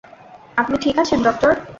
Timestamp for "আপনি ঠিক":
0.57-0.95